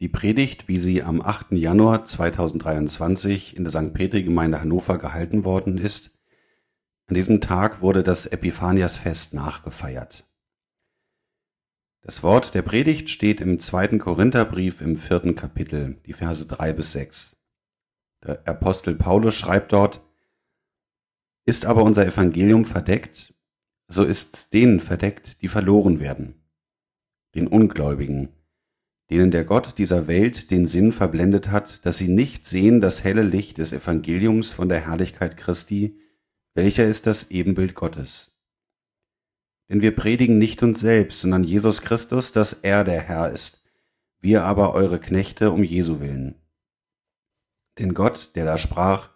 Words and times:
Die 0.00 0.08
Predigt, 0.08 0.68
wie 0.68 0.78
sie 0.78 1.02
am 1.02 1.20
8. 1.20 1.52
Januar 1.52 2.04
2023 2.04 3.56
in 3.56 3.64
der 3.64 3.72
St. 3.72 3.92
Petri-Gemeinde 3.92 4.60
Hannover 4.60 4.96
gehalten 4.96 5.42
worden 5.42 5.76
ist, 5.76 6.12
an 7.06 7.16
diesem 7.16 7.40
Tag 7.40 7.80
wurde 7.80 8.04
das 8.04 8.26
Epiphaniasfest 8.26 9.34
nachgefeiert. 9.34 10.24
Das 12.02 12.22
Wort 12.22 12.54
der 12.54 12.62
Predigt 12.62 13.10
steht 13.10 13.40
im 13.40 13.58
zweiten 13.58 13.98
Korintherbrief 13.98 14.82
im 14.82 14.96
vierten 14.96 15.34
Kapitel, 15.34 16.00
die 16.06 16.12
Verse 16.12 16.46
drei 16.46 16.72
bis 16.72 16.92
sechs. 16.92 17.42
Der 18.24 18.46
Apostel 18.46 18.94
Paulus 18.94 19.34
schreibt 19.34 19.72
dort, 19.72 20.00
Ist 21.44 21.66
aber 21.66 21.82
unser 21.82 22.06
Evangelium 22.06 22.66
verdeckt, 22.66 23.34
so 23.88 24.04
ist's 24.04 24.48
denen 24.50 24.78
verdeckt, 24.78 25.42
die 25.42 25.48
verloren 25.48 25.98
werden, 25.98 26.40
den 27.34 27.48
Ungläubigen, 27.48 28.37
denen 29.10 29.30
der 29.30 29.44
Gott 29.44 29.78
dieser 29.78 30.06
Welt 30.06 30.50
den 30.50 30.66
Sinn 30.66 30.92
verblendet 30.92 31.50
hat, 31.50 31.86
dass 31.86 31.98
sie 31.98 32.08
nicht 32.08 32.46
sehen 32.46 32.80
das 32.80 33.04
helle 33.04 33.22
Licht 33.22 33.58
des 33.58 33.72
Evangeliums 33.72 34.52
von 34.52 34.68
der 34.68 34.86
Herrlichkeit 34.86 35.36
Christi, 35.36 35.98
welcher 36.54 36.84
ist 36.84 37.06
das 37.06 37.30
Ebenbild 37.30 37.74
Gottes. 37.74 38.32
Denn 39.68 39.82
wir 39.82 39.94
predigen 39.94 40.38
nicht 40.38 40.62
uns 40.62 40.80
selbst, 40.80 41.20
sondern 41.20 41.44
Jesus 41.44 41.82
Christus, 41.82 42.32
dass 42.32 42.52
er 42.52 42.84
der 42.84 43.00
Herr 43.00 43.30
ist, 43.30 43.64
wir 44.20 44.44
aber 44.44 44.74
eure 44.74 44.98
Knechte 44.98 45.52
um 45.52 45.62
Jesu 45.62 46.00
willen. 46.00 46.34
Denn 47.78 47.94
Gott, 47.94 48.34
der 48.34 48.44
da 48.44 48.58
sprach, 48.58 49.10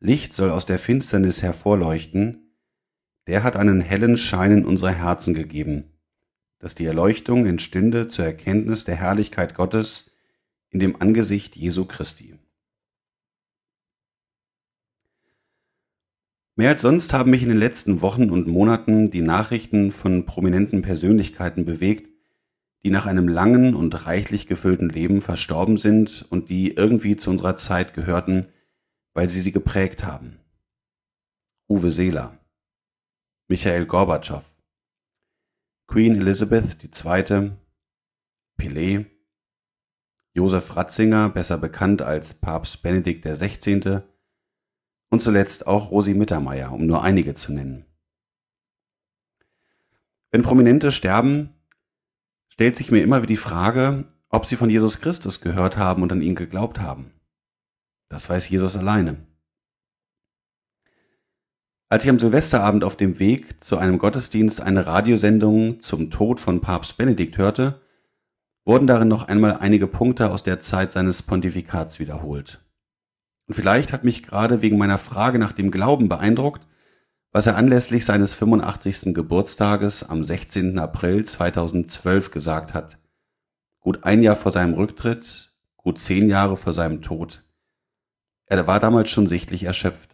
Licht 0.00 0.34
soll 0.34 0.50
aus 0.50 0.66
der 0.66 0.78
Finsternis 0.78 1.42
hervorleuchten, 1.42 2.58
der 3.26 3.42
hat 3.42 3.56
einen 3.56 3.80
hellen 3.80 4.16
Schein 4.16 4.52
in 4.52 4.64
unsere 4.66 4.92
Herzen 4.92 5.32
gegeben, 5.32 5.93
dass 6.64 6.74
die 6.74 6.86
Erleuchtung 6.86 7.44
entstünde 7.44 8.08
zur 8.08 8.24
Erkenntnis 8.24 8.84
der 8.84 8.94
Herrlichkeit 8.94 9.54
Gottes 9.54 10.12
in 10.70 10.80
dem 10.80 10.98
Angesicht 10.98 11.56
Jesu 11.56 11.84
Christi. 11.84 12.38
Mehr 16.56 16.70
als 16.70 16.80
sonst 16.80 17.12
haben 17.12 17.32
mich 17.32 17.42
in 17.42 17.50
den 17.50 17.58
letzten 17.58 18.00
Wochen 18.00 18.30
und 18.30 18.46
Monaten 18.46 19.10
die 19.10 19.20
Nachrichten 19.20 19.92
von 19.92 20.24
prominenten 20.24 20.80
Persönlichkeiten 20.80 21.66
bewegt, 21.66 22.08
die 22.82 22.88
nach 22.88 23.04
einem 23.04 23.28
langen 23.28 23.74
und 23.74 24.06
reichlich 24.06 24.46
gefüllten 24.46 24.88
Leben 24.88 25.20
verstorben 25.20 25.76
sind 25.76 26.24
und 26.30 26.48
die 26.48 26.70
irgendwie 26.70 27.18
zu 27.18 27.28
unserer 27.28 27.58
Zeit 27.58 27.92
gehörten, 27.92 28.46
weil 29.12 29.28
sie 29.28 29.42
sie 29.42 29.52
geprägt 29.52 30.02
haben. 30.02 30.38
Uwe 31.68 31.90
Seeler, 31.90 32.38
Michael 33.48 33.84
Gorbatschow, 33.84 34.53
Queen 35.94 36.16
Elizabeth 36.16 36.76
II., 36.82 37.52
Pelé, 38.58 39.06
Josef 40.32 40.74
Ratzinger, 40.74 41.28
besser 41.28 41.56
bekannt 41.56 42.02
als 42.02 42.34
Papst 42.34 42.82
Benedikt 42.82 43.24
XVI. 43.24 44.00
und 45.10 45.22
zuletzt 45.22 45.68
auch 45.68 45.92
Rosi 45.92 46.14
Mittermeier, 46.14 46.72
um 46.72 46.84
nur 46.84 47.04
einige 47.04 47.34
zu 47.34 47.52
nennen. 47.52 47.84
Wenn 50.32 50.42
Prominente 50.42 50.90
sterben, 50.90 51.50
stellt 52.48 52.74
sich 52.74 52.90
mir 52.90 53.04
immer 53.04 53.18
wieder 53.18 53.28
die 53.28 53.36
Frage, 53.36 54.12
ob 54.30 54.46
sie 54.46 54.56
von 54.56 54.70
Jesus 54.70 55.00
Christus 55.00 55.42
gehört 55.42 55.76
haben 55.76 56.02
und 56.02 56.10
an 56.10 56.22
ihn 56.22 56.34
geglaubt 56.34 56.80
haben. 56.80 57.12
Das 58.08 58.28
weiß 58.28 58.48
Jesus 58.48 58.76
alleine. 58.76 59.24
Als 61.94 62.02
ich 62.02 62.10
am 62.10 62.18
Silvesterabend 62.18 62.82
auf 62.82 62.96
dem 62.96 63.20
Weg 63.20 63.62
zu 63.62 63.78
einem 63.78 63.98
Gottesdienst 63.98 64.60
eine 64.60 64.84
Radiosendung 64.84 65.80
zum 65.80 66.10
Tod 66.10 66.40
von 66.40 66.60
Papst 66.60 66.96
Benedikt 66.96 67.38
hörte, 67.38 67.82
wurden 68.64 68.88
darin 68.88 69.06
noch 69.06 69.28
einmal 69.28 69.58
einige 69.58 69.86
Punkte 69.86 70.32
aus 70.32 70.42
der 70.42 70.58
Zeit 70.58 70.90
seines 70.90 71.22
Pontifikats 71.22 72.00
wiederholt. 72.00 72.58
Und 73.46 73.54
vielleicht 73.54 73.92
hat 73.92 74.02
mich 74.02 74.24
gerade 74.24 74.60
wegen 74.60 74.76
meiner 74.76 74.98
Frage 74.98 75.38
nach 75.38 75.52
dem 75.52 75.70
Glauben 75.70 76.08
beeindruckt, 76.08 76.66
was 77.30 77.46
er 77.46 77.54
anlässlich 77.54 78.04
seines 78.04 78.32
85. 78.32 79.14
Geburtstages 79.14 80.02
am 80.02 80.24
16. 80.24 80.76
April 80.80 81.22
2012 81.24 82.32
gesagt 82.32 82.74
hat. 82.74 82.98
Gut 83.78 84.02
ein 84.02 84.20
Jahr 84.24 84.34
vor 84.34 84.50
seinem 84.50 84.74
Rücktritt, 84.74 85.52
gut 85.76 86.00
zehn 86.00 86.28
Jahre 86.28 86.56
vor 86.56 86.72
seinem 86.72 87.02
Tod. 87.02 87.44
Er 88.46 88.66
war 88.66 88.80
damals 88.80 89.10
schon 89.10 89.28
sichtlich 89.28 89.62
erschöpft. 89.62 90.13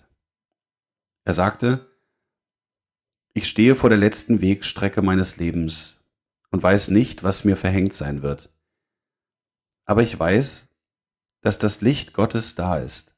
Er 1.31 1.35
sagte, 1.35 1.89
ich 3.35 3.49
stehe 3.49 3.77
vor 3.77 3.89
der 3.89 4.01
letzten 4.01 4.41
Wegstrecke 4.41 5.01
meines 5.01 5.37
Lebens 5.37 6.01
und 6.51 6.61
weiß 6.61 6.89
nicht, 6.89 7.23
was 7.23 7.45
mir 7.45 7.57
verhängt 7.57 7.95
sein 7.95 8.23
wird. 8.23 8.53
Aber 9.85 10.03
ich 10.03 10.19
weiß, 10.19 10.77
dass 11.41 11.57
das 11.57 11.83
Licht 11.83 12.15
Gottes 12.15 12.57
da 12.57 12.79
ist, 12.79 13.17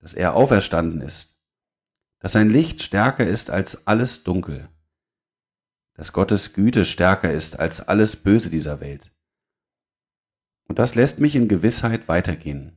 dass 0.00 0.14
er 0.14 0.34
auferstanden 0.34 1.00
ist, 1.00 1.46
dass 2.18 2.32
sein 2.32 2.50
Licht 2.50 2.82
stärker 2.82 3.24
ist 3.24 3.50
als 3.50 3.86
alles 3.86 4.24
Dunkel, 4.24 4.68
dass 5.94 6.12
Gottes 6.12 6.54
Güte 6.54 6.84
stärker 6.84 7.32
ist 7.32 7.56
als 7.56 7.86
alles 7.86 8.16
Böse 8.16 8.50
dieser 8.50 8.80
Welt. 8.80 9.12
Und 10.66 10.80
das 10.80 10.96
lässt 10.96 11.20
mich 11.20 11.36
in 11.36 11.46
Gewissheit 11.46 12.08
weitergehen. 12.08 12.76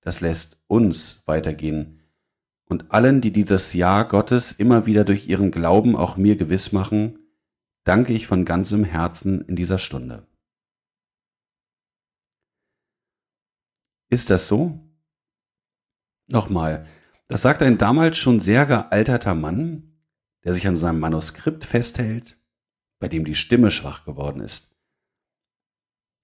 Das 0.00 0.22
lässt 0.22 0.64
uns 0.66 1.24
weitergehen 1.26 1.97
und 2.68 2.92
allen, 2.92 3.20
die 3.20 3.32
dieses 3.32 3.72
Ja 3.72 4.02
Gottes 4.02 4.52
immer 4.52 4.86
wieder 4.86 5.04
durch 5.04 5.26
ihren 5.28 5.50
Glauben 5.50 5.96
auch 5.96 6.16
mir 6.16 6.36
gewiss 6.36 6.72
machen, 6.72 7.18
danke 7.84 8.12
ich 8.12 8.26
von 8.26 8.44
ganzem 8.44 8.84
Herzen 8.84 9.40
in 9.42 9.56
dieser 9.56 9.78
Stunde. 9.78 10.26
Ist 14.10 14.30
das 14.30 14.48
so? 14.48 14.80
Nochmal, 16.28 16.86
das 17.26 17.42
sagt 17.42 17.62
ein 17.62 17.78
damals 17.78 18.16
schon 18.18 18.40
sehr 18.40 18.66
gealterter 18.66 19.34
Mann, 19.34 19.98
der 20.44 20.54
sich 20.54 20.66
an 20.66 20.76
seinem 20.76 21.00
Manuskript 21.00 21.64
festhält, 21.64 22.38
bei 22.98 23.08
dem 23.08 23.24
die 23.24 23.34
Stimme 23.34 23.70
schwach 23.70 24.04
geworden 24.04 24.40
ist. 24.40 24.76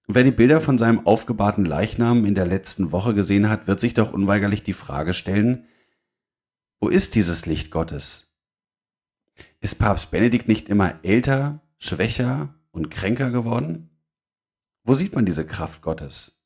wer 0.07 0.23
die 0.23 0.31
Bilder 0.31 0.61
von 0.61 0.77
seinem 0.77 1.07
aufgebahrten 1.07 1.65
Leichnam 1.65 2.25
in 2.25 2.35
der 2.35 2.45
letzten 2.45 2.91
Woche 2.91 3.15
gesehen 3.15 3.49
hat, 3.49 3.65
wird 3.65 3.79
sich 3.79 3.95
doch 3.95 4.13
unweigerlich 4.13 4.61
die 4.61 4.73
Frage 4.73 5.15
stellen, 5.15 5.67
wo 6.85 6.89
ist 6.89 7.15
dieses 7.15 7.47
Licht 7.47 7.71
Gottes? 7.71 8.37
Ist 9.59 9.79
Papst 9.79 10.11
Benedikt 10.11 10.47
nicht 10.47 10.69
immer 10.69 10.99
älter, 11.03 11.63
schwächer 11.79 12.53
und 12.69 12.91
kränker 12.91 13.31
geworden? 13.31 13.89
Wo 14.83 14.93
sieht 14.93 15.15
man 15.15 15.25
diese 15.25 15.47
Kraft 15.47 15.81
Gottes? 15.81 16.45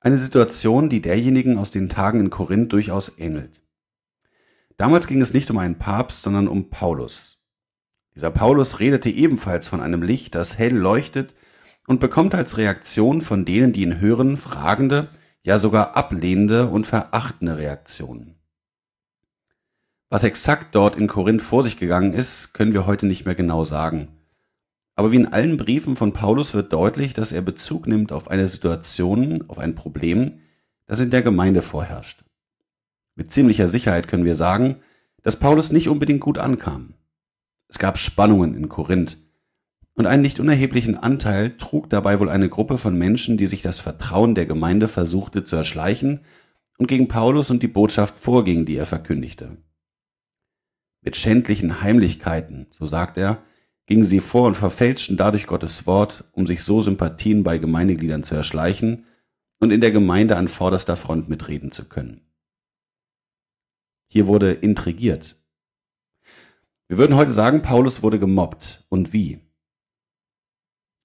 Eine 0.00 0.16
Situation, 0.16 0.88
die 0.88 1.02
derjenigen 1.02 1.58
aus 1.58 1.70
den 1.70 1.90
Tagen 1.90 2.20
in 2.20 2.30
Korinth 2.30 2.72
durchaus 2.72 3.18
ähnelt. 3.18 3.60
Damals 4.78 5.06
ging 5.06 5.20
es 5.20 5.34
nicht 5.34 5.50
um 5.50 5.58
einen 5.58 5.76
Papst, 5.76 6.22
sondern 6.22 6.48
um 6.48 6.70
Paulus. 6.70 7.44
Dieser 8.14 8.30
Paulus 8.30 8.80
redete 8.80 9.10
ebenfalls 9.10 9.68
von 9.68 9.82
einem 9.82 10.00
Licht, 10.02 10.34
das 10.34 10.56
hell 10.56 10.74
leuchtet 10.74 11.34
und 11.86 12.00
bekommt 12.00 12.34
als 12.34 12.56
Reaktion 12.56 13.20
von 13.20 13.44
denen, 13.44 13.74
die 13.74 13.82
ihn 13.82 14.00
hören, 14.00 14.38
fragende, 14.38 15.10
ja 15.42 15.58
sogar 15.58 15.96
ablehnende 15.96 16.68
und 16.68 16.86
verachtende 16.86 17.56
Reaktionen. 17.56 18.34
Was 20.10 20.24
exakt 20.24 20.74
dort 20.74 20.96
in 20.96 21.06
Korinth 21.06 21.42
vor 21.42 21.62
sich 21.62 21.78
gegangen 21.78 22.14
ist, 22.14 22.54
können 22.54 22.72
wir 22.72 22.86
heute 22.86 23.06
nicht 23.06 23.26
mehr 23.26 23.34
genau 23.34 23.64
sagen. 23.64 24.08
Aber 24.94 25.12
wie 25.12 25.16
in 25.16 25.32
allen 25.32 25.58
Briefen 25.58 25.96
von 25.96 26.12
Paulus 26.12 26.54
wird 26.54 26.72
deutlich, 26.72 27.14
dass 27.14 27.30
er 27.30 27.42
Bezug 27.42 27.86
nimmt 27.86 28.10
auf 28.10 28.28
eine 28.28 28.48
Situation, 28.48 29.44
auf 29.48 29.58
ein 29.58 29.74
Problem, 29.74 30.40
das 30.86 31.00
in 31.00 31.10
der 31.10 31.22
Gemeinde 31.22 31.62
vorherrscht. 31.62 32.24
Mit 33.14 33.30
ziemlicher 33.30 33.68
Sicherheit 33.68 34.08
können 34.08 34.24
wir 34.24 34.34
sagen, 34.34 34.76
dass 35.22 35.36
Paulus 35.36 35.72
nicht 35.72 35.88
unbedingt 35.88 36.20
gut 36.20 36.38
ankam. 36.38 36.94
Es 37.68 37.78
gab 37.78 37.98
Spannungen 37.98 38.54
in 38.54 38.68
Korinth, 38.68 39.18
und 39.98 40.06
einen 40.06 40.22
nicht 40.22 40.38
unerheblichen 40.38 40.96
Anteil 40.96 41.56
trug 41.56 41.90
dabei 41.90 42.20
wohl 42.20 42.28
eine 42.30 42.48
Gruppe 42.48 42.78
von 42.78 42.96
Menschen, 42.96 43.36
die 43.36 43.46
sich 43.46 43.62
das 43.62 43.80
Vertrauen 43.80 44.36
der 44.36 44.46
Gemeinde 44.46 44.86
versuchte 44.86 45.42
zu 45.42 45.56
erschleichen 45.56 46.20
und 46.78 46.86
gegen 46.86 47.08
Paulus 47.08 47.50
und 47.50 47.64
die 47.64 47.68
Botschaft 47.68 48.14
vorging, 48.14 48.64
die 48.64 48.76
er 48.76 48.86
verkündigte. 48.86 49.56
Mit 51.02 51.16
schändlichen 51.16 51.82
Heimlichkeiten, 51.82 52.68
so 52.70 52.86
sagt 52.86 53.18
er, 53.18 53.42
gingen 53.86 54.04
sie 54.04 54.20
vor 54.20 54.46
und 54.46 54.54
verfälschten 54.54 55.16
dadurch 55.16 55.48
Gottes 55.48 55.84
Wort, 55.88 56.22
um 56.30 56.46
sich 56.46 56.62
so 56.62 56.80
Sympathien 56.80 57.42
bei 57.42 57.58
Gemeindegliedern 57.58 58.22
zu 58.22 58.36
erschleichen 58.36 59.04
und 59.58 59.72
in 59.72 59.80
der 59.80 59.90
Gemeinde 59.90 60.36
an 60.36 60.46
vorderster 60.46 60.94
Front 60.94 61.28
mitreden 61.28 61.72
zu 61.72 61.88
können. 61.88 62.20
Hier 64.06 64.28
wurde 64.28 64.52
intrigiert. 64.52 65.34
Wir 66.86 66.98
würden 66.98 67.16
heute 67.16 67.32
sagen, 67.32 67.62
Paulus 67.62 68.04
wurde 68.04 68.20
gemobbt. 68.20 68.84
Und 68.88 69.12
wie? 69.12 69.47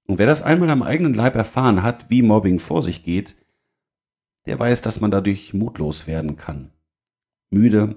Und 0.06 0.18
wer 0.18 0.26
das 0.26 0.42
einmal 0.42 0.70
am 0.70 0.84
eigenen 0.84 1.14
Leib 1.14 1.36
erfahren 1.36 1.84
hat, 1.84 2.10
wie 2.10 2.22
Mobbing 2.22 2.60
vor 2.60 2.84
sich 2.84 3.04
geht, 3.04 3.36
der 4.46 4.60
weiß, 4.60 4.82
dass 4.82 5.00
man 5.00 5.12
dadurch 5.12 5.54
mutlos 5.54 6.08
werden 6.08 6.36
kann. 6.36 6.72
Müde, 7.50 7.96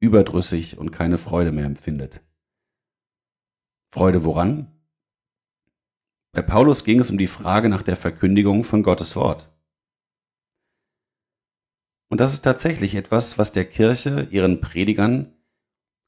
überdrüssig 0.00 0.78
und 0.78 0.92
keine 0.92 1.18
Freude 1.18 1.52
mehr 1.52 1.66
empfindet. 1.66 2.22
Freude 3.90 4.24
woran? 4.24 4.72
Bei 6.32 6.42
Paulus 6.42 6.84
ging 6.84 7.00
es 7.00 7.10
um 7.10 7.18
die 7.18 7.26
Frage 7.26 7.68
nach 7.68 7.82
der 7.82 7.96
Verkündigung 7.96 8.64
von 8.64 8.82
Gottes 8.82 9.16
Wort. 9.16 9.50
Und 12.10 12.20
das 12.20 12.32
ist 12.32 12.42
tatsächlich 12.42 12.94
etwas, 12.94 13.38
was 13.38 13.52
der 13.52 13.66
Kirche, 13.66 14.28
ihren 14.30 14.60
Predigern 14.60 15.34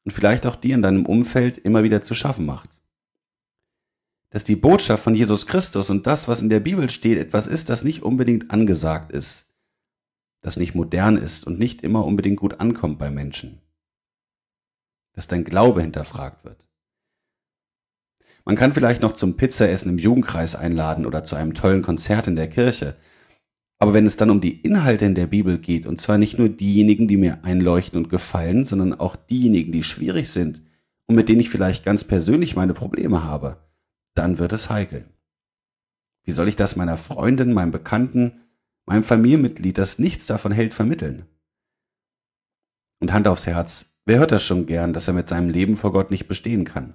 und 0.05 0.13
vielleicht 0.13 0.47
auch 0.47 0.57
dir 0.57 0.75
in 0.75 0.83
deinem 0.83 1.05
Umfeld 1.05 1.59
immer 1.59 1.83
wieder 1.83 2.03
zu 2.03 2.15
schaffen 2.15 2.47
macht. 2.47 2.80
Dass 4.31 4.45
die 4.45 4.57
Botschaft 4.57 5.03
von 5.03 5.15
Jesus 5.15 5.47
Christus 5.47 5.91
und 5.91 6.07
das, 6.07 6.29
was 6.29 6.41
in 6.41 6.49
der 6.49 6.61
Bibel 6.61 6.89
steht, 6.89 7.19
etwas 7.19 7.47
ist, 7.47 7.69
das 7.69 7.85
nicht 7.85 8.03
unbedingt 8.03 8.51
angesagt 8.51 9.11
ist, 9.11 9.53
das 10.41 10.57
nicht 10.57 10.75
modern 10.75 11.17
ist 11.17 11.47
und 11.47 11.59
nicht 11.59 11.83
immer 11.83 12.05
unbedingt 12.05 12.39
gut 12.39 12.61
ankommt 12.61 12.99
bei 12.99 13.11
Menschen. 13.11 13.61
Dass 15.13 15.27
dein 15.27 15.45
Glaube 15.45 15.83
hinterfragt 15.83 16.45
wird. 16.45 16.69
Man 18.45 18.57
kann 18.57 18.73
vielleicht 18.73 19.03
noch 19.03 19.13
zum 19.13 19.37
Pizzaessen 19.37 19.91
im 19.91 19.99
Jugendkreis 19.99 20.55
einladen 20.55 21.07
oder 21.07 21.25
zu 21.25 21.37
einem 21.37 21.55
tollen 21.55 21.83
Konzert 21.83 22.27
in 22.27 22.37
der 22.37 22.49
Kirche, 22.49 22.97
aber 23.79 23.95
wenn 23.95 24.05
es 24.05 24.19
dann 24.19 24.31
um 24.31 24.43
die 24.43 24.61
Inhalte 24.61 25.07
in 25.07 25.15
der 25.15 25.27
Bibel 25.27 25.59
geht, 25.59 25.87
und 25.87 25.99
zwar 25.99 26.19
nicht 26.19 26.39
nur 26.39 26.51
diejenigen, 26.51 27.09
die 27.09 27.17
mir 27.17 27.43
einleuchten 27.45 27.97
und 27.97 28.11
gefallen, 28.11 28.67
sondern 28.67 28.93
auch 28.93 29.17
diejenigen, 29.17 29.73
die 29.73 29.83
schwierig 29.83 30.29
sind 30.29 30.63
und 31.07 31.15
mit 31.15 31.31
denen 31.31 31.41
ich 31.41 31.49
vielleicht 31.49 31.85
ganz 31.85 32.05
persönlich 32.05 32.55
meine 32.57 32.75
Probleme 32.75 33.25
habe, 33.25 33.57
dann 34.15 34.39
wird 34.39 34.53
es 34.53 34.71
heikel. 34.71 35.09
Wie 36.25 36.33
soll 36.33 36.49
ich 36.49 36.57
das 36.57 36.77
meiner 36.77 36.97
Freundin, 36.97 37.53
meinem 37.53 37.73
Bekannten, 37.73 38.41
meinem 38.87 39.05
Familienmitglied, 39.05 39.79
das 39.79 39.99
nichts 39.99 40.27
davon 40.27 40.53
hält, 40.53 40.75
vermitteln? 40.75 41.27
Und 43.01 43.13
Hand 43.13 43.27
aufs 43.29 43.47
Herz, 43.47 44.01
wer 44.05 44.19
hört 44.19 44.33
das 44.33 44.45
schon 44.45 44.67
gern, 44.67 44.93
dass 44.93 45.09
er 45.09 45.15
mit 45.15 45.29
seinem 45.29 45.49
Leben 45.49 45.77
vor 45.77 45.93
Gott 45.93 46.11
nicht 46.11 46.29
bestehen 46.29 46.65
kann? 46.65 46.95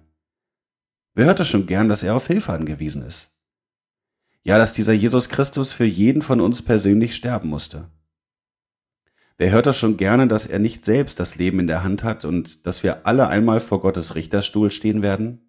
Wer 1.15 1.25
hört 1.25 1.39
das 1.39 1.47
schon 1.47 1.65
gern, 1.65 1.89
dass 1.89 2.03
er 2.03 2.15
auf 2.15 2.27
Hilfe 2.27 2.53
angewiesen 2.53 3.03
ist? 3.03 3.35
Ja, 4.43 4.57
dass 4.57 4.73
dieser 4.73 4.93
Jesus 4.93 5.29
Christus 5.29 5.71
für 5.71 5.85
jeden 5.85 6.21
von 6.21 6.39
uns 6.39 6.61
persönlich 6.61 7.15
sterben 7.15 7.49
musste. 7.49 7.89
Wer 9.37 9.51
hört 9.51 9.65
das 9.65 9.77
schon 9.77 9.97
gerne, 9.97 10.27
dass 10.27 10.45
er 10.45 10.59
nicht 10.59 10.85
selbst 10.85 11.19
das 11.19 11.35
Leben 11.35 11.59
in 11.59 11.67
der 11.67 11.83
Hand 11.83 12.03
hat 12.03 12.23
und 12.23 12.65
dass 12.67 12.83
wir 12.83 13.05
alle 13.05 13.27
einmal 13.27 13.59
vor 13.59 13.81
Gottes 13.81 14.15
Richterstuhl 14.15 14.71
stehen 14.71 15.01
werden? 15.01 15.44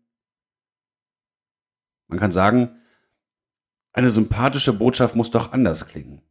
Man 2.09 2.19
kann 2.19 2.33
sagen, 2.33 2.77
eine 3.93 4.11
sympathische 4.11 4.73
Botschaft 4.73 5.17
muss 5.17 5.31
doch 5.31 5.53
anders 5.53 5.89
klingen. 5.89 6.23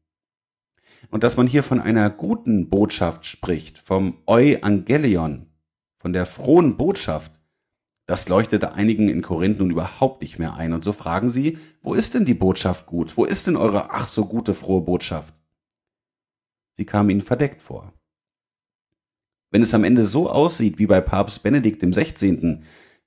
Und 1.10 1.24
dass 1.24 1.38
man 1.38 1.48
hier 1.48 1.63
von 1.63 1.80
einer 1.80 2.10
guten 2.10 2.69
Botschaft 2.69 3.25
spricht, 3.25 3.77
vom 3.77 4.22
Euangelion, 4.25 5.48
von 5.98 6.13
der 6.13 6.25
frohen 6.25 6.77
Botschaft, 6.77 7.31
das 8.06 8.30
leuchtete 8.30 8.74
einigen 8.74 9.10
in 9.10 9.22
Korinth 9.22 9.60
nun 9.60 9.72
überhaupt 9.72 10.22
nicht 10.22 10.38
mehr 10.38 10.56
ein, 10.56 10.74
und 10.74 10.83
so 10.83 10.94
fragen 10.94 11.30
sie, 11.30 11.57
wo 11.81 11.94
ist 11.94 12.13
denn 12.13 12.25
die 12.25 12.36
Botschaft 12.36 12.86
gut? 12.86 13.18
Wo 13.18 13.25
ist 13.25 13.48
denn 13.48 13.56
eure 13.56 13.92
ach 13.92 14.06
so 14.06 14.25
gute 14.25 14.54
frohe 14.54 14.81
Botschaft? 14.81 15.33
Sie 16.74 16.86
kam 16.86 17.10
ihnen 17.10 17.22
verdeckt 17.22 17.62
vor. 17.62 17.94
Wenn 19.50 19.62
es 19.62 19.74
am 19.74 19.83
Ende 19.83 20.04
so 20.04 20.30
aussieht 20.30 20.77
wie 20.77 20.86
bei 20.86 21.01
Papst 21.01 21.42
Benedikt 21.42 21.81
16., 21.81 22.63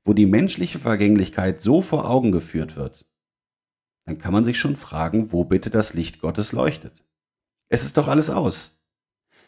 wo 0.09 0.15
die 0.15 0.25
menschliche 0.25 0.79
Vergänglichkeit 0.79 1.61
so 1.61 1.83
vor 1.83 2.09
Augen 2.09 2.33
geführt 2.33 2.77
wird, 2.77 3.05
dann 4.07 4.17
kann 4.17 4.33
man 4.33 4.43
sich 4.43 4.59
schon 4.59 4.75
fragen, 4.75 5.33
wo 5.33 5.45
bitte 5.45 5.69
das 5.69 5.93
Licht 5.93 6.23
Gottes 6.23 6.53
leuchtet. 6.53 7.05
Es 7.69 7.85
ist 7.85 7.99
doch 7.99 8.09
alles 8.09 8.31
aus. 8.31 8.87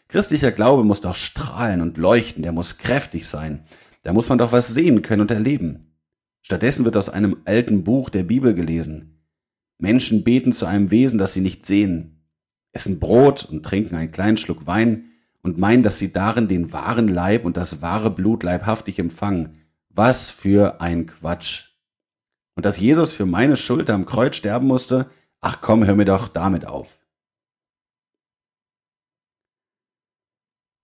Christlicher 0.07 0.51
Glaube 0.51 0.83
muss 0.83 1.01
doch 1.01 1.15
strahlen 1.15 1.81
und 1.81 1.97
leuchten, 1.97 2.43
der 2.43 2.51
muss 2.51 2.77
kräftig 2.77 3.27
sein, 3.27 3.65
da 4.03 4.13
muss 4.13 4.29
man 4.29 4.37
doch 4.37 4.51
was 4.51 4.67
sehen 4.67 5.01
können 5.01 5.23
und 5.23 5.31
erleben. 5.31 5.95
Stattdessen 6.43 6.85
wird 6.85 6.95
aus 6.95 7.09
einem 7.09 7.37
alten 7.45 7.83
Buch 7.83 8.11
der 8.11 8.21
Bibel 8.21 8.53
gelesen. 8.53 9.25
Menschen 9.79 10.23
beten 10.23 10.53
zu 10.53 10.67
einem 10.67 10.91
Wesen, 10.91 11.17
das 11.17 11.33
sie 11.33 11.41
nicht 11.41 11.65
sehen, 11.65 12.27
essen 12.71 12.99
Brot 12.99 13.45
und 13.45 13.63
trinken 13.65 13.95
einen 13.95 14.11
kleinen 14.11 14.37
Schluck 14.37 14.67
Wein 14.67 15.05
und 15.41 15.57
meinen, 15.57 15.81
dass 15.81 15.97
sie 15.97 16.13
darin 16.13 16.47
den 16.47 16.71
wahren 16.71 17.07
Leib 17.07 17.45
und 17.45 17.57
das 17.57 17.81
wahre 17.81 18.11
Blut 18.11 18.43
leibhaftig 18.43 18.99
empfangen. 18.99 19.57
Was 19.93 20.29
für 20.29 20.79
ein 20.79 21.07
Quatsch. 21.07 21.71
Und 22.55 22.65
dass 22.65 22.79
Jesus 22.79 23.13
für 23.13 23.25
meine 23.25 23.57
Schuld 23.57 23.89
am 23.89 24.05
Kreuz 24.05 24.35
sterben 24.35 24.67
musste, 24.67 25.09
ach 25.41 25.61
komm, 25.61 25.85
hör 25.85 25.95
mir 25.95 26.05
doch 26.05 26.27
damit 26.27 26.65
auf. 26.65 26.99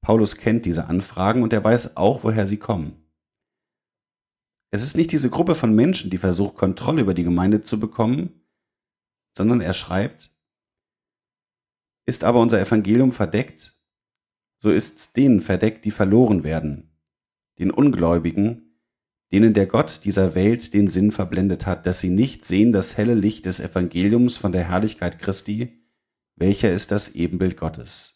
Paulus 0.01 0.37
kennt 0.37 0.65
diese 0.65 0.87
Anfragen 0.87 1.43
und 1.43 1.51
er 1.51 1.63
weiß 1.63 1.97
auch, 1.97 2.23
woher 2.23 2.47
sie 2.47 2.59
kommen. 2.59 3.07
Es 4.71 4.83
ist 4.83 4.97
nicht 4.97 5.11
diese 5.11 5.29
Gruppe 5.29 5.55
von 5.55 5.73
Menschen, 5.73 6.09
die 6.09 6.17
versucht, 6.17 6.55
Kontrolle 6.55 7.01
über 7.01 7.13
die 7.13 7.23
Gemeinde 7.23 7.61
zu 7.61 7.79
bekommen, 7.79 8.45
sondern 9.35 9.61
er 9.61 9.73
schreibt, 9.73 10.31
ist 12.05 12.23
aber 12.23 12.39
unser 12.39 12.59
Evangelium 12.59 13.11
verdeckt, 13.11 13.81
so 14.59 14.71
ist's 14.71 15.13
denen 15.13 15.41
verdeckt, 15.41 15.85
die 15.85 15.91
verloren 15.91 16.43
werden, 16.43 16.97
den 17.59 17.71
Ungläubigen, 17.71 18.66
denen 19.31 19.53
der 19.53 19.65
Gott 19.65 20.01
dieser 20.05 20.35
Welt 20.35 20.73
den 20.73 20.87
Sinn 20.87 21.11
verblendet 21.11 21.65
hat, 21.65 21.85
dass 21.85 21.99
sie 21.99 22.09
nicht 22.09 22.45
sehen 22.45 22.71
das 22.71 22.97
helle 22.97 23.15
Licht 23.15 23.45
des 23.45 23.59
Evangeliums 23.59 24.37
von 24.37 24.51
der 24.51 24.69
Herrlichkeit 24.69 25.19
Christi, 25.19 25.83
welcher 26.35 26.71
ist 26.71 26.91
das 26.91 27.15
Ebenbild 27.15 27.57
Gottes. 27.57 28.13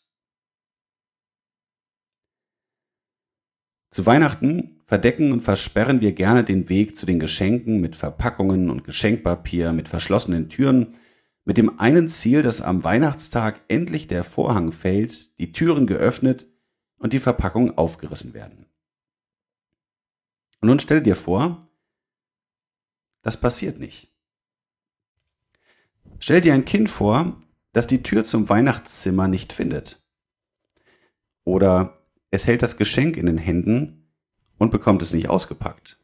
Zu 3.90 4.06
Weihnachten 4.06 4.82
verdecken 4.86 5.34
und 5.34 5.42
versperren 5.42 6.00
wir 6.00 6.14
gerne 6.14 6.46
den 6.46 6.70
Weg 6.70 6.96
zu 6.96 7.06
den 7.06 7.20
Geschenken 7.20 7.82
mit 7.82 7.96
Verpackungen 7.98 8.70
und 8.70 8.86
Geschenkpapier, 8.86 9.74
mit 9.74 9.90
verschlossenen 9.90 10.48
Türen, 10.48 10.96
mit 11.44 11.58
dem 11.58 11.80
einen 11.80 12.08
Ziel, 12.08 12.42
dass 12.42 12.62
am 12.62 12.84
Weihnachtstag 12.84 13.60
endlich 13.68 14.08
der 14.08 14.24
Vorhang 14.24 14.72
fällt, 14.72 15.38
die 15.40 15.52
Türen 15.52 15.88
geöffnet 15.88 16.48
und 16.98 17.12
die 17.14 17.20
Verpackungen 17.20 17.78
aufgerissen 17.78 18.34
werden. 18.34 18.71
Und 20.62 20.70
nun 20.70 20.80
stell 20.80 21.02
dir 21.02 21.16
vor, 21.16 21.68
das 23.24 23.40
passiert 23.40 23.80
nicht. 23.80 24.12
Stell 26.20 26.42
dir 26.42 26.54
ein 26.54 26.66
Kind 26.66 26.90
vor, 26.90 27.40
das 27.74 27.88
die 27.88 28.04
Tür 28.04 28.24
zum 28.24 28.48
Weihnachtszimmer 28.48 29.28
nicht 29.28 29.54
findet. 29.54 30.04
Oder 31.44 32.06
es 32.30 32.46
hält 32.48 32.62
das 32.62 32.78
Geschenk 32.78 33.18
in 33.18 33.26
den 33.26 33.40
Händen 33.40 34.12
und 34.58 34.72
bekommt 34.72 35.02
es 35.02 35.14
nicht 35.14 35.30
ausgepackt. 35.30 35.98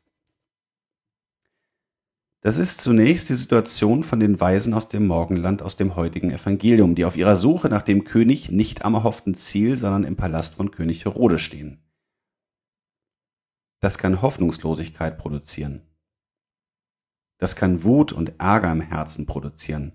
Das 2.41 2.57
ist 2.57 2.81
zunächst 2.81 3.29
die 3.29 3.35
Situation 3.35 4.03
von 4.03 4.19
den 4.19 4.39
Weisen 4.39 4.73
aus 4.73 4.89
dem 4.89 5.05
Morgenland 5.05 5.61
aus 5.61 5.75
dem 5.75 5.95
heutigen 5.95 6.31
Evangelium, 6.31 6.95
die 6.95 7.05
auf 7.05 7.17
ihrer 7.17 7.35
Suche 7.35 7.67
nach 7.67 7.81
dem 7.81 8.03
König 8.03 8.49
nicht 8.49 8.85
am 8.85 8.93
erhofften 8.95 9.35
Ziel, 9.35 9.75
sondern 9.75 10.03
im 10.03 10.15
Palast 10.15 10.55
von 10.55 10.71
König 10.71 11.05
Herode 11.05 11.39
stehen. 11.39 11.79
Das 13.79 13.97
kann 13.97 14.21
Hoffnungslosigkeit 14.21 15.17
produzieren. 15.17 15.81
Das 17.39 17.55
kann 17.55 17.83
Wut 17.83 18.11
und 18.11 18.39
Ärger 18.39 18.71
im 18.71 18.81
Herzen 18.81 19.25
produzieren. 19.25 19.93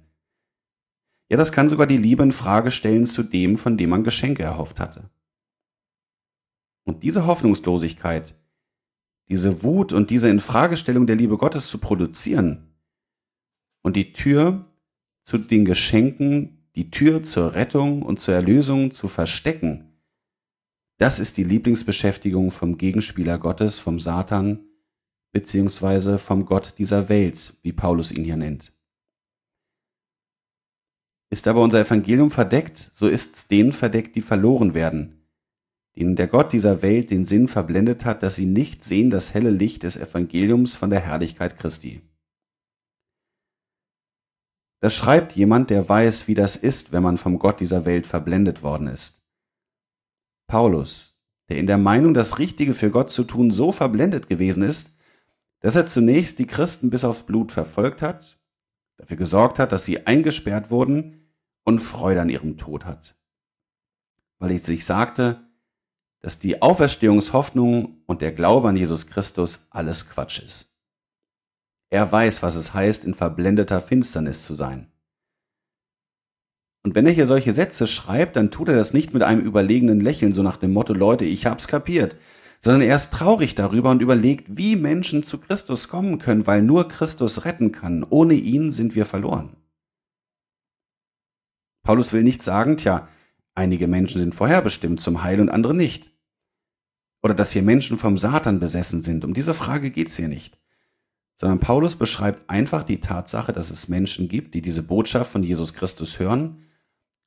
Ja, 1.29 1.37
das 1.37 1.51
kann 1.51 1.69
sogar 1.69 1.87
die 1.87 1.97
Liebe 1.97 2.23
in 2.23 2.33
Frage 2.33 2.71
stellen 2.71 3.07
zu 3.07 3.23
dem, 3.23 3.59
von 3.59 3.77
dem 3.77 3.91
man 3.91 4.05
Geschenke 4.05 4.43
erhofft 4.43 4.79
hatte. 4.79 5.11
Und 6.85 7.03
diese 7.03 7.27
Hoffnungslosigkeit 7.27 8.35
diese 9.29 9.63
Wut 9.63 9.93
und 9.93 10.11
diese 10.11 10.29
Infragestellung 10.29 11.07
der 11.07 11.17
Liebe 11.17 11.39
Gottes 11.39 11.69
zu 11.69 11.79
produzieren 11.79 12.75
und 13.83 13.97
die 13.97 14.13
Tür 14.13 14.67
zu 15.23 15.39
den 15.39 15.65
Geschenken, 15.65 16.69
die 16.75 16.91
Tür 16.91 17.23
zur 17.23 17.55
Rettung 17.55 18.03
und 18.03 18.21
zur 18.21 18.35
Erlösung 18.35 18.91
zu 18.91 19.09
verstecken, 19.09 19.92
das 21.03 21.19
ist 21.19 21.37
die 21.37 21.43
Lieblingsbeschäftigung 21.43 22.53
vom 22.53 22.79
Gegenspieler 22.79 23.37
Gottes, 23.37 23.81
vom 23.81 23.99
Satan, 23.99 24.61
beziehungsweise 25.33 26.17
vom 26.17 26.47
Gott 26.47 26.75
dieser 26.79 27.09
Welt, 27.09 27.55
wie 27.63 27.73
Paulus 27.73 28.13
ihn 28.13 28.23
hier 28.23 28.37
nennt. 28.37 28.73
Ist 31.29 31.49
aber 31.49 31.61
unser 31.61 31.81
Evangelium 31.81 32.31
verdeckt, 32.31 32.93
so 32.95 33.09
ist's 33.09 33.49
denen 33.49 33.73
verdeckt, 33.73 34.15
die 34.15 34.21
verloren 34.21 34.75
werden, 34.75 35.27
denen 35.97 36.15
der 36.15 36.29
Gott 36.29 36.53
dieser 36.53 36.83
Welt 36.83 37.11
den 37.11 37.25
Sinn 37.25 37.49
verblendet 37.49 38.05
hat, 38.05 38.23
dass 38.23 38.37
sie 38.37 38.47
nicht 38.47 38.85
sehen 38.85 39.11
das 39.11 39.35
helle 39.35 39.51
Licht 39.51 39.83
des 39.83 39.97
Evangeliums 39.97 40.77
von 40.77 40.91
der 40.91 41.01
Herrlichkeit 41.01 41.59
Christi. 41.59 42.01
Das 44.79 44.95
schreibt 44.95 45.35
jemand, 45.35 45.71
der 45.71 45.89
weiß, 45.89 46.29
wie 46.29 46.35
das 46.35 46.55
ist, 46.55 46.93
wenn 46.93 47.03
man 47.03 47.19
vom 47.19 47.41
Gott 47.41 47.59
dieser 47.59 47.85
Welt 47.87 48.07
verblendet 48.07 48.63
worden 48.63 48.87
ist. 48.87 49.22
Paulus, 50.53 51.19
der 51.49 51.57
in 51.57 51.67
der 51.67 51.79
Meinung, 51.79 52.13
das 52.13 52.39
Richtige 52.39 52.75
für 52.75 52.91
Gott 52.91 53.11
zu 53.11 53.25
tun, 53.25 53.51
so 53.51 53.73
verblendet 53.73 54.29
gewesen 54.29 54.63
ist, 54.63 54.99
dass 55.61 55.77
er 55.77 55.87
zunächst 55.87 56.39
die 56.39 56.47
Christen 56.47 56.91
bis 56.91 57.07
aufs 57.07 57.23
Blut 57.23 57.53
verfolgt 57.53 58.03
hat, 58.03 58.39
dafür 58.99 59.17
gesorgt 59.17 59.59
hat, 59.59 59.73
dass 59.73 59.87
sie 59.87 60.07
eingesperrt 60.07 60.71
wurden 60.71 61.33
und 61.65 61.79
Freude 61.79 62.21
an 62.21 62.29
ihrem 62.29 62.59
Tod 62.59 62.85
hat. 62.85 63.17
Weil 64.41 64.51
ich 64.51 64.63
sich 64.63 64.85
sagte, 64.85 65.41
dass 66.21 66.39
die 66.39 66.61
Auferstehungshoffnung 66.61 68.03
und 68.05 68.21
der 68.21 68.33
Glaube 68.33 68.69
an 68.69 68.77
Jesus 68.77 69.07
Christus 69.07 69.69
alles 69.71 70.11
Quatsch 70.11 70.41
ist. 70.41 70.77
Er 71.89 72.13
weiß, 72.13 72.43
was 72.43 72.57
es 72.57 72.75
heißt, 72.75 73.07
in 73.07 73.15
verblendeter 73.15 73.81
Finsternis 73.81 74.45
zu 74.45 74.53
sein. 74.53 74.92
Und 76.85 76.97
wenn 76.97 77.07
er 77.07 77.13
hier 77.13 77.27
solche 77.27 77.53
Sätze 77.53 77.87
schreibt, 77.87 78.37
dann 78.37 78.51
tut 78.51 78.69
er 78.69 78.75
das 78.75 78.93
nicht 78.93 79.15
mit 79.15 79.23
einem 79.23 79.41
überlegenen 79.41 80.01
Lächeln, 80.01 80.33
so 80.33 80.43
nach 80.43 80.57
dem 80.57 80.73
Motto, 80.73 80.93
Leute, 80.95 81.25
ich 81.25 81.47
hab's 81.47 81.69
kapiert, 81.69 82.17
sondern 82.59 82.83
er 82.83 82.97
ist 82.97 83.13
traurig 83.13 83.55
darüber 83.55 83.91
und 83.91 84.03
überlegt, 84.03 84.57
wie 84.57 84.75
Menschen 84.75 85.23
zu 85.23 85.39
Christus 85.39 85.89
kommen 85.89 86.19
können, 86.19 86.47
weil 86.47 86.63
nur 86.63 86.89
Christus 86.89 87.45
retten 87.45 87.71
kann. 87.71 88.05
Ohne 88.09 88.35
ihn 88.35 88.73
sind 88.73 88.97
wir 88.97 89.07
verloren. 89.07 89.57
Paulus 91.85 92.13
will 92.13 92.23
nicht 92.23 92.43
sagen, 92.43 92.77
tja, 92.77 93.09
einige 93.55 93.87
Menschen 93.87 94.19
sind 94.19 94.35
vorherbestimmt 94.35 95.01
zum 95.01 95.23
Heil 95.23 95.41
und 95.41 95.51
andere 95.51 95.75
nicht. 95.75 96.11
Oder 97.23 97.35
dass 97.35 97.53
hier 97.53 97.63
Menschen 97.63 97.99
vom 97.99 98.17
Satan 98.17 98.59
besessen 98.59 99.03
sind. 99.03 99.25
Um 99.25 99.35
diese 99.35 99.55
Frage 99.55 99.91
geht's 99.93 100.17
hier 100.17 100.29
nicht. 100.29 100.59
Sondern 101.37 101.61
Paulus 101.61 101.95
beschreibt 101.95 102.51
einfach 102.51 102.83
die 102.83 103.01
Tatsache, 103.01 103.53
dass 103.53 103.71
es 103.71 103.89
Menschen 103.89 104.29
gibt, 104.29 104.55
die 104.55 104.63
diese 104.63 104.83
Botschaft 104.83 105.31
von 105.31 105.45
Jesus 105.45 105.75
Christus 105.75 106.19
hören 106.19 106.63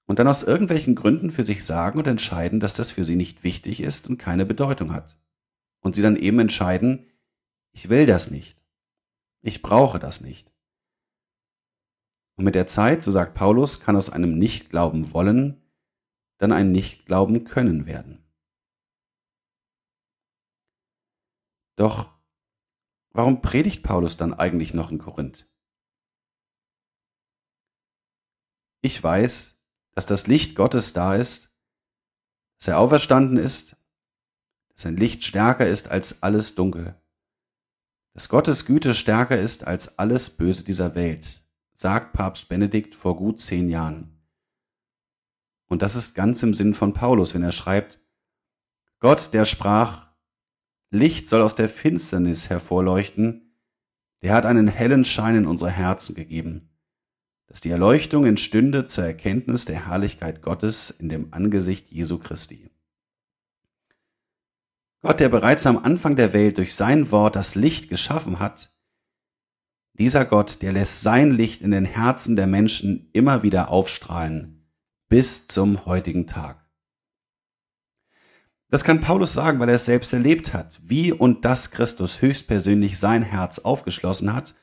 und 0.08 0.20
dann 0.20 0.28
aus 0.28 0.44
irgendwelchen 0.44 0.96
Gründen 0.96 1.32
für 1.32 1.44
sich 1.44 1.66
sagen 1.66 1.98
und 2.00 2.08
entscheiden, 2.08 2.60
dass 2.60 2.74
das 2.74 2.92
für 2.92 3.04
sie 3.04 3.16
nicht 3.16 3.44
wichtig 3.44 3.82
ist 3.82 4.08
und 4.10 4.18
keine 4.18 4.46
Bedeutung 4.46 4.94
hat. 4.94 5.18
Und 5.82 5.96
sie 5.96 6.02
dann 6.02 6.16
eben 6.16 6.40
entscheiden, 6.40 7.12
ich 7.72 7.90
will 7.90 8.06
das 8.06 8.32
nicht. 8.32 8.62
Ich 9.42 9.62
brauche 9.62 10.00
das 10.00 10.22
nicht. 10.22 10.52
Und 12.38 12.46
mit 12.46 12.56
der 12.56 12.68
Zeit, 12.68 13.04
so 13.04 13.12
sagt 13.12 13.34
Paulus, 13.34 13.80
kann 13.80 13.96
aus 13.96 14.10
einem 14.10 14.38
Nicht-Glauben 14.38 15.14
wollen 15.14 15.62
dann 16.38 16.52
ein 16.52 16.72
Nicht-Glauben 16.72 17.46
können 17.46 17.86
werden. 17.86 18.22
Doch 21.78 22.14
warum 23.12 23.42
predigt 23.42 23.84
Paulus 23.84 24.18
dann 24.18 24.34
eigentlich 24.34 24.74
noch 24.74 24.92
in 24.92 24.98
Korinth? 24.98 25.50
Ich 28.82 29.02
weiß, 29.02 29.55
dass 29.96 30.06
das 30.06 30.28
Licht 30.28 30.56
Gottes 30.56 30.94
da 30.94 31.16
ist, 31.16 31.56
dass 32.60 32.68
er 32.68 32.80
auferstanden 32.80 33.38
ist, 33.38 33.78
dass 34.70 34.84
sein 34.84 34.98
Licht 34.98 35.24
stärker 35.24 35.68
ist 35.68 35.90
als 35.90 36.22
alles 36.22 36.54
Dunkel, 36.54 36.96
dass 38.14 38.30
Gottes 38.30 38.66
Güte 38.66 38.94
stärker 38.94 39.40
ist 39.40 39.66
als 39.66 39.98
alles 39.98 40.30
Böse 40.30 40.64
dieser 40.64 40.96
Welt, 40.96 41.42
sagt 41.74 42.14
Papst 42.14 42.50
Benedikt 42.50 42.94
vor 42.94 43.16
gut 43.16 43.40
zehn 43.40 43.70
Jahren. 43.70 44.22
Und 45.68 45.82
das 45.82 45.96
ist 45.96 46.14
ganz 46.14 46.44
im 46.44 46.54
Sinn 46.54 46.74
von 46.74 46.94
Paulus, 46.94 47.34
wenn 47.34 47.44
er 47.44 47.52
schreibt, 47.52 48.00
Gott, 49.00 49.34
der 49.34 49.46
sprach, 49.46 50.08
Licht 50.92 51.28
soll 51.28 51.42
aus 51.42 51.56
der 51.56 51.70
Finsternis 51.70 52.50
hervorleuchten, 52.50 53.58
der 54.22 54.34
hat 54.34 54.46
einen 54.46 54.68
hellen 54.68 55.06
Schein 55.06 55.36
in 55.36 55.46
unsere 55.46 55.72
Herzen 55.72 56.16
gegeben 56.16 56.75
dass 57.48 57.62
die 57.62 57.70
Erleuchtung 57.70 58.26
entstünde 58.26 58.86
zur 58.86 59.06
Erkenntnis 59.06 59.66
der 59.66 59.88
Herrlichkeit 59.88 60.42
Gottes 60.42 60.90
in 60.90 61.10
dem 61.10 61.34
Angesicht 61.34 61.90
Jesu 61.90 62.18
Christi. 62.18 62.70
Gott, 65.02 65.20
der 65.20 65.30
bereits 65.30 65.68
am 65.68 65.78
Anfang 65.78 66.16
der 66.16 66.34
Welt 66.34 66.58
durch 66.58 66.74
sein 66.74 67.12
Wort 67.12 67.36
das 67.36 67.54
Licht 67.56 67.90
geschaffen 67.90 68.40
hat, 68.40 68.72
dieser 69.98 70.26
Gott, 70.26 70.62
der 70.62 70.74
lässt 70.74 71.02
sein 71.02 71.32
Licht 71.32 71.62
in 71.62 71.72
den 71.72 71.86
Herzen 71.86 72.36
der 72.36 72.48
Menschen 72.48 73.10
immer 73.14 73.44
wieder 73.44 73.70
aufstrahlen, 73.70 74.68
bis 75.08 75.48
zum 75.48 75.86
heutigen 75.86 76.28
Tag. 76.28 76.66
Das 78.70 78.84
kann 78.84 79.00
Paulus 79.00 79.32
sagen, 79.32 79.60
weil 79.60 79.70
er 79.70 79.76
es 79.76 79.86
selbst 79.86 80.12
erlebt 80.12 80.54
hat, 80.54 80.82
wie 80.84 81.14
und 81.14 81.46
dass 81.46 81.72
Christus 81.72 82.22
höchstpersönlich 82.22 83.00
sein 83.00 83.22
Herz 83.22 83.60
aufgeschlossen 83.60 84.34
hat 84.34 84.56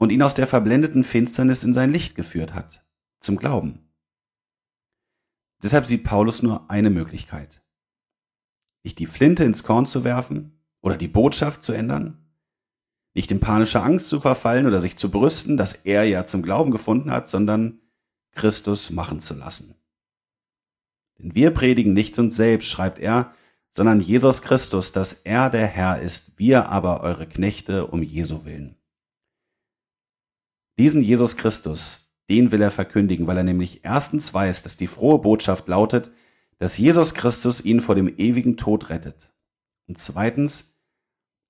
und 0.00 0.10
ihn 0.10 0.22
aus 0.22 0.34
der 0.34 0.46
verblendeten 0.46 1.04
Finsternis 1.04 1.62
in 1.62 1.74
sein 1.74 1.92
Licht 1.92 2.16
geführt 2.16 2.54
hat, 2.54 2.82
zum 3.20 3.36
Glauben. 3.36 3.86
Deshalb 5.62 5.86
sieht 5.86 6.04
Paulus 6.04 6.42
nur 6.42 6.70
eine 6.70 6.88
Möglichkeit. 6.88 7.62
Nicht 8.82 8.98
die 8.98 9.06
Flinte 9.06 9.44
ins 9.44 9.62
Korn 9.62 9.84
zu 9.84 10.02
werfen 10.02 10.58
oder 10.80 10.96
die 10.96 11.06
Botschaft 11.06 11.62
zu 11.62 11.74
ändern, 11.74 12.16
nicht 13.12 13.30
in 13.30 13.40
panische 13.40 13.82
Angst 13.82 14.08
zu 14.08 14.20
verfallen 14.20 14.66
oder 14.66 14.80
sich 14.80 14.96
zu 14.96 15.10
brüsten, 15.10 15.58
dass 15.58 15.74
er 15.74 16.04
ja 16.04 16.24
zum 16.24 16.42
Glauben 16.42 16.70
gefunden 16.70 17.10
hat, 17.10 17.28
sondern 17.28 17.80
Christus 18.32 18.88
machen 18.88 19.20
zu 19.20 19.34
lassen. 19.34 19.74
Denn 21.18 21.34
wir 21.34 21.50
predigen 21.50 21.92
nicht 21.92 22.18
uns 22.18 22.36
selbst, 22.36 22.70
schreibt 22.70 22.98
er, 22.98 23.34
sondern 23.68 24.00
Jesus 24.00 24.40
Christus, 24.40 24.92
dass 24.92 25.12
er 25.12 25.50
der 25.50 25.66
Herr 25.66 26.00
ist, 26.00 26.38
wir 26.38 26.70
aber 26.70 27.02
eure 27.02 27.26
Knechte 27.26 27.86
um 27.86 28.02
Jesu 28.02 28.46
willen. 28.46 28.79
Diesen 30.78 31.02
Jesus 31.02 31.36
Christus, 31.36 32.12
den 32.28 32.52
will 32.52 32.62
er 32.62 32.70
verkündigen, 32.70 33.26
weil 33.26 33.36
er 33.36 33.42
nämlich 33.42 33.84
erstens 33.84 34.32
weiß, 34.32 34.62
dass 34.62 34.76
die 34.76 34.86
frohe 34.86 35.18
Botschaft 35.18 35.68
lautet, 35.68 36.10
dass 36.58 36.78
Jesus 36.78 37.14
Christus 37.14 37.64
ihn 37.64 37.80
vor 37.80 37.94
dem 37.94 38.08
ewigen 38.18 38.56
Tod 38.56 38.90
rettet. 38.90 39.32
Und 39.88 39.98
zweitens, 39.98 40.78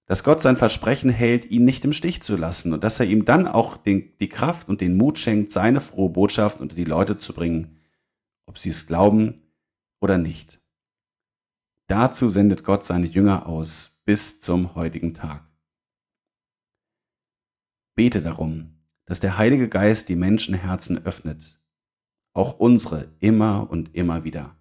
dass 0.06 0.24
Gott 0.24 0.40
sein 0.40 0.56
Versprechen 0.56 1.10
hält, 1.10 1.50
ihn 1.50 1.64
nicht 1.64 1.84
im 1.84 1.92
Stich 1.92 2.22
zu 2.22 2.36
lassen 2.36 2.72
und 2.72 2.82
dass 2.82 2.98
er 2.98 3.06
ihm 3.06 3.24
dann 3.24 3.46
auch 3.46 3.76
den, 3.76 4.16
die 4.18 4.28
Kraft 4.28 4.68
und 4.68 4.80
den 4.80 4.96
Mut 4.96 5.18
schenkt, 5.18 5.52
seine 5.52 5.80
frohe 5.80 6.10
Botschaft 6.10 6.60
unter 6.60 6.74
die 6.74 6.84
Leute 6.84 7.18
zu 7.18 7.32
bringen, 7.32 7.78
ob 8.46 8.58
sie 8.58 8.70
es 8.70 8.86
glauben 8.86 9.42
oder 10.00 10.18
nicht. 10.18 10.60
Dazu 11.86 12.28
sendet 12.28 12.64
Gott 12.64 12.84
seine 12.84 13.06
Jünger 13.06 13.46
aus 13.46 14.00
bis 14.04 14.40
zum 14.40 14.74
heutigen 14.74 15.14
Tag. 15.14 15.48
Bete 17.94 18.22
darum, 18.22 18.79
dass 19.10 19.18
der 19.18 19.36
Heilige 19.36 19.68
Geist 19.68 20.08
die 20.08 20.14
Menschenherzen 20.14 21.04
öffnet, 21.04 21.60
auch 22.32 22.60
unsere 22.60 23.12
immer 23.18 23.68
und 23.68 23.92
immer 23.92 24.22
wieder. 24.22 24.56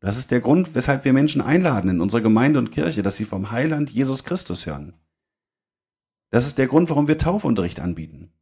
Das 0.00 0.16
ist 0.16 0.32
der 0.32 0.40
Grund, 0.40 0.74
weshalb 0.74 1.04
wir 1.04 1.12
Menschen 1.12 1.42
einladen 1.42 1.90
in 1.90 2.00
unsere 2.00 2.22
Gemeinde 2.22 2.58
und 2.58 2.72
Kirche, 2.72 3.04
dass 3.04 3.16
sie 3.16 3.24
vom 3.24 3.52
Heiland 3.52 3.90
Jesus 3.90 4.24
Christus 4.24 4.66
hören. 4.66 4.94
Das 6.30 6.44
ist 6.44 6.58
der 6.58 6.66
Grund, 6.66 6.90
warum 6.90 7.06
wir 7.06 7.18
Taufunterricht 7.18 7.78
anbieten. 7.78 8.32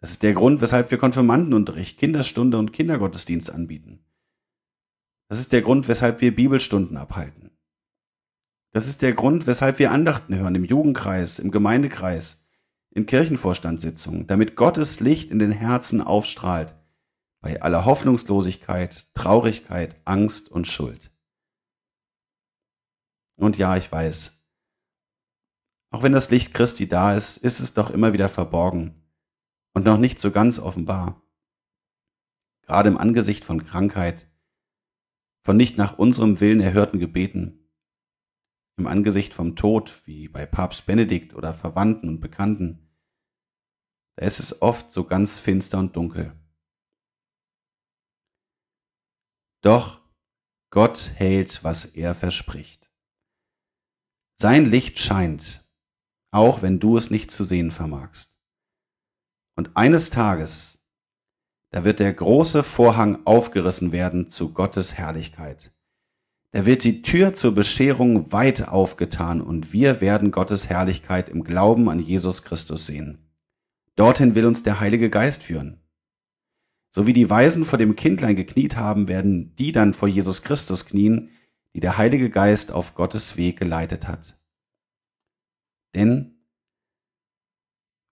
Das 0.00 0.12
ist 0.12 0.22
der 0.22 0.34
Grund, 0.34 0.60
weshalb 0.60 0.92
wir 0.92 0.98
Konfirmandenunterricht, 0.98 1.98
Kinderstunde 1.98 2.56
und 2.56 2.72
Kindergottesdienst 2.72 3.50
anbieten. 3.50 4.04
Das 5.28 5.40
ist 5.40 5.50
der 5.52 5.62
Grund, 5.62 5.88
weshalb 5.88 6.20
wir 6.20 6.32
Bibelstunden 6.32 6.96
abhalten. 6.96 7.50
Das 8.70 8.86
ist 8.86 9.02
der 9.02 9.12
Grund, 9.12 9.48
weshalb 9.48 9.80
wir 9.80 9.90
Andachten 9.90 10.36
hören 10.36 10.54
im 10.54 10.64
Jugendkreis, 10.64 11.40
im 11.40 11.50
Gemeindekreis, 11.50 12.43
in 12.94 13.06
Kirchenvorstandssitzungen, 13.06 14.26
damit 14.26 14.56
Gottes 14.56 15.00
Licht 15.00 15.30
in 15.30 15.40
den 15.40 15.50
Herzen 15.50 16.00
aufstrahlt, 16.00 16.74
bei 17.40 17.60
aller 17.60 17.84
Hoffnungslosigkeit, 17.84 19.14
Traurigkeit, 19.14 20.00
Angst 20.04 20.50
und 20.50 20.66
Schuld. 20.66 21.12
Und 23.36 23.58
ja, 23.58 23.76
ich 23.76 23.90
weiß, 23.90 24.44
auch 25.90 26.02
wenn 26.02 26.12
das 26.12 26.30
Licht 26.30 26.54
Christi 26.54 26.88
da 26.88 27.16
ist, 27.16 27.36
ist 27.36 27.60
es 27.60 27.74
doch 27.74 27.90
immer 27.90 28.12
wieder 28.12 28.28
verborgen 28.28 28.94
und 29.74 29.84
noch 29.84 29.98
nicht 29.98 30.20
so 30.20 30.30
ganz 30.30 30.58
offenbar. 30.58 31.20
Gerade 32.62 32.88
im 32.88 32.96
Angesicht 32.96 33.44
von 33.44 33.64
Krankheit, 33.64 34.28
von 35.42 35.56
nicht 35.56 35.76
nach 35.76 35.98
unserem 35.98 36.40
Willen 36.40 36.60
erhörten 36.60 37.00
Gebeten, 37.00 37.63
im 38.76 38.86
Angesicht 38.86 39.34
vom 39.34 39.56
Tod, 39.56 40.06
wie 40.06 40.28
bei 40.28 40.46
Papst 40.46 40.86
Benedikt 40.86 41.34
oder 41.34 41.54
Verwandten 41.54 42.08
und 42.08 42.20
Bekannten, 42.20 42.84
da 44.16 44.26
ist 44.26 44.40
es 44.40 44.62
oft 44.62 44.92
so 44.92 45.04
ganz 45.04 45.38
finster 45.38 45.78
und 45.78 45.96
dunkel. 45.96 46.32
Doch 49.62 50.00
Gott 50.70 51.12
hält, 51.16 51.64
was 51.64 51.84
er 51.84 52.14
verspricht. 52.14 52.90
Sein 54.36 54.66
Licht 54.66 54.98
scheint, 54.98 55.64
auch 56.32 56.62
wenn 56.62 56.80
du 56.80 56.96
es 56.96 57.10
nicht 57.10 57.30
zu 57.30 57.44
sehen 57.44 57.70
vermagst. 57.70 58.42
Und 59.56 59.76
eines 59.76 60.10
Tages, 60.10 60.92
da 61.70 61.84
wird 61.84 62.00
der 62.00 62.12
große 62.12 62.62
Vorhang 62.62 63.24
aufgerissen 63.26 63.92
werden 63.92 64.28
zu 64.28 64.52
Gottes 64.52 64.94
Herrlichkeit. 64.94 65.73
Da 66.54 66.66
wird 66.66 66.84
die 66.84 67.02
Tür 67.02 67.34
zur 67.34 67.52
Bescherung 67.52 68.30
weit 68.30 68.68
aufgetan 68.68 69.40
und 69.40 69.72
wir 69.72 70.00
werden 70.00 70.30
Gottes 70.30 70.68
Herrlichkeit 70.68 71.28
im 71.28 71.42
Glauben 71.42 71.90
an 71.90 71.98
Jesus 71.98 72.44
Christus 72.44 72.86
sehen. 72.86 73.18
Dorthin 73.96 74.36
will 74.36 74.46
uns 74.46 74.62
der 74.62 74.78
Heilige 74.78 75.10
Geist 75.10 75.42
führen. 75.42 75.80
So 76.92 77.08
wie 77.08 77.12
die 77.12 77.28
Weisen 77.28 77.64
vor 77.64 77.76
dem 77.76 77.96
Kindlein 77.96 78.36
gekniet 78.36 78.76
haben, 78.76 79.08
werden 79.08 79.56
die 79.56 79.72
dann 79.72 79.94
vor 79.94 80.06
Jesus 80.06 80.42
Christus 80.42 80.86
knien, 80.86 81.30
die 81.74 81.80
der 81.80 81.98
Heilige 81.98 82.30
Geist 82.30 82.70
auf 82.70 82.94
Gottes 82.94 83.36
Weg 83.36 83.58
geleitet 83.58 84.06
hat. 84.06 84.38
Denn 85.96 86.36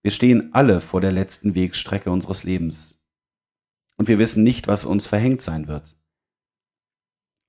wir 0.01 0.11
stehen 0.11 0.53
alle 0.53 0.81
vor 0.81 0.99
der 0.99 1.13
letzten 1.13 1.55
Wegstrecke 1.55 2.11
unseres 2.11 2.43
Lebens. 2.43 3.01
Und 3.95 4.09
wir 4.09 4.19
wissen 4.19 4.43
nicht, 4.43 4.67
was 4.67 4.83
uns 4.83 5.07
verhängt 5.07 5.41
sein 5.41 5.69
wird. 5.69 5.95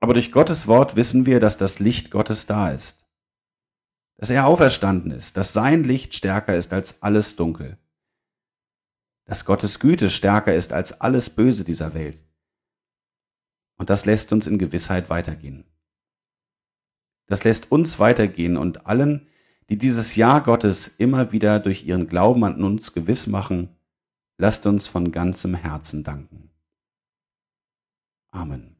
Aber 0.05 0.13
durch 0.13 0.33
Gottes 0.33 0.67
Wort 0.67 0.97
wissen 0.97 1.25
wir, 1.25 1.41
dass 1.41 1.57
das 1.57 1.79
Licht 1.79 2.11
Gottes 2.11 2.45
da 2.45 2.71
ist. 2.71 3.09
dass 4.19 4.29
er 4.29 4.47
auferstanden 4.47 5.11
ist, 5.11 5.39
dass 5.39 5.55
sein 5.55 5.83
Licht 5.83 6.15
stärker 6.15 6.55
ist 6.55 6.75
als 6.75 7.03
alles 7.03 7.37
Dunkel, 7.37 7.79
dass 9.25 9.47
Gottes 9.47 9.81
Güte 9.81 10.11
stärker 10.11 10.55
ist 10.55 10.75
als 10.75 11.01
alles 11.01 11.31
Böse 11.31 11.65
dieser 11.65 11.95
Welt. 11.95 12.23
Und 13.79 13.89
das 13.89 14.05
lässt 14.05 14.31
uns 14.31 14.47
in 14.47 14.59
Gewissheit 14.59 15.09
weitergehen. 15.09 15.65
Das 17.27 17.43
lässt 17.43 17.73
uns 17.73 17.99
weitergehen 17.99 18.59
und 18.59 18.85
allen, 18.85 19.27
die 19.71 19.79
dieses 19.79 20.17
Ja 20.17 20.41
Gottes 20.41 20.87
immer 20.87 21.33
wieder 21.33 21.61
durch 21.61 21.87
ihren 21.87 22.09
Glauben 22.09 22.45
an 22.45 22.63
uns 22.63 22.93
gewiss 22.93 23.27
machen, 23.27 23.75
lasst 24.37 24.67
uns 24.67 24.87
von 24.87 25.13
ganzem 25.13 25.55
Herzen 25.55 26.05
danken. 26.05 26.51
Amen. 28.31 28.74